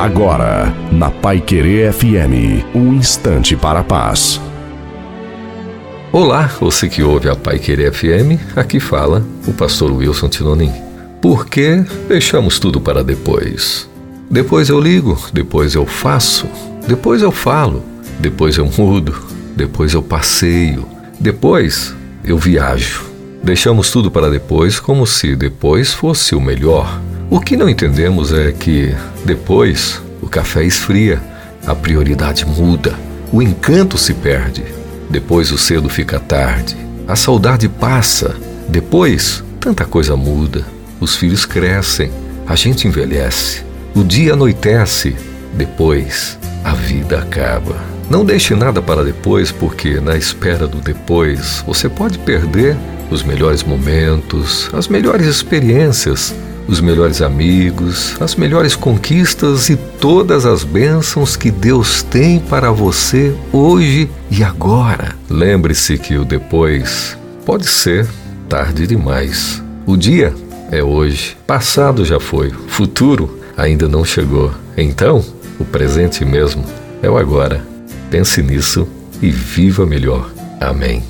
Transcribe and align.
Agora, 0.00 0.74
na 0.90 1.10
Pai 1.10 1.42
Querer 1.42 1.92
FM, 1.92 2.64
um 2.74 2.94
instante 2.94 3.54
para 3.54 3.80
a 3.80 3.84
paz. 3.84 4.40
Olá, 6.10 6.46
você 6.58 6.88
que 6.88 7.02
ouve 7.02 7.28
a 7.28 7.36
Pai 7.36 7.58
Querer 7.58 7.92
FM, 7.92 8.56
aqui 8.56 8.80
fala 8.80 9.22
o 9.46 9.52
pastor 9.52 9.92
Wilson 9.92 10.30
Tinonim. 10.30 10.72
Por 11.20 11.44
que 11.44 11.84
deixamos 12.08 12.58
tudo 12.58 12.80
para 12.80 13.04
depois? 13.04 13.86
Depois 14.30 14.70
eu 14.70 14.80
ligo, 14.80 15.20
depois 15.34 15.74
eu 15.74 15.84
faço, 15.84 16.46
depois 16.88 17.20
eu 17.20 17.30
falo, 17.30 17.84
depois 18.18 18.56
eu 18.56 18.70
mudo, 18.78 19.14
depois 19.54 19.92
eu 19.92 20.02
passeio, 20.02 20.88
depois 21.20 21.94
eu 22.24 22.38
viajo. 22.38 23.04
Deixamos 23.44 23.90
tudo 23.90 24.10
para 24.10 24.30
depois 24.30 24.80
como 24.80 25.06
se 25.06 25.36
depois 25.36 25.92
fosse 25.92 26.34
o 26.34 26.40
melhor. 26.40 26.98
O 27.30 27.38
que 27.38 27.56
não 27.56 27.68
entendemos 27.68 28.32
é 28.32 28.50
que 28.50 28.92
depois 29.24 30.02
o 30.20 30.26
café 30.26 30.64
esfria, 30.64 31.22
a 31.64 31.76
prioridade 31.76 32.44
muda, 32.44 32.98
o 33.32 33.40
encanto 33.40 33.96
se 33.96 34.12
perde. 34.14 34.64
Depois 35.08 35.52
o 35.52 35.58
cedo 35.58 35.88
fica 35.88 36.18
tarde, 36.18 36.76
a 37.06 37.14
saudade 37.14 37.68
passa. 37.68 38.34
Depois 38.68 39.44
tanta 39.60 39.84
coisa 39.84 40.16
muda, 40.16 40.64
os 40.98 41.14
filhos 41.14 41.46
crescem, 41.46 42.10
a 42.48 42.56
gente 42.56 42.88
envelhece, 42.88 43.62
o 43.94 44.02
dia 44.02 44.32
anoitece. 44.32 45.14
Depois 45.54 46.36
a 46.64 46.74
vida 46.74 47.20
acaba. 47.20 47.76
Não 48.10 48.24
deixe 48.24 48.56
nada 48.56 48.82
para 48.82 49.04
depois, 49.04 49.52
porque 49.52 50.00
na 50.00 50.16
espera 50.16 50.66
do 50.66 50.78
depois 50.78 51.62
você 51.64 51.88
pode 51.88 52.18
perder 52.18 52.76
os 53.08 53.22
melhores 53.22 53.62
momentos, 53.62 54.68
as 54.72 54.88
melhores 54.88 55.26
experiências, 55.26 56.34
os 56.70 56.80
melhores 56.80 57.20
amigos, 57.20 58.16
as 58.20 58.36
melhores 58.36 58.76
conquistas 58.76 59.68
e 59.68 59.76
todas 59.76 60.46
as 60.46 60.62
bênçãos 60.62 61.36
que 61.36 61.50
Deus 61.50 62.02
tem 62.02 62.38
para 62.38 62.70
você 62.70 63.34
hoje 63.52 64.08
e 64.30 64.44
agora. 64.44 65.16
Lembre-se 65.28 65.98
que 65.98 66.16
o 66.16 66.24
depois 66.24 67.18
pode 67.44 67.66
ser 67.66 68.06
tarde 68.48 68.86
demais. 68.86 69.60
O 69.84 69.96
dia 69.96 70.32
é 70.70 70.82
hoje, 70.82 71.36
passado 71.46 72.04
já 72.04 72.20
foi, 72.20 72.50
futuro 72.68 73.40
ainda 73.56 73.88
não 73.88 74.04
chegou. 74.04 74.52
Então, 74.76 75.24
o 75.58 75.64
presente 75.64 76.24
mesmo 76.24 76.64
é 77.02 77.10
o 77.10 77.18
agora. 77.18 77.64
Pense 78.10 78.42
nisso 78.42 78.88
e 79.20 79.30
viva 79.30 79.84
melhor. 79.84 80.30
Amém. 80.60 81.02